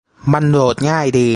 [0.33, 1.27] มันโหลดง่ายดี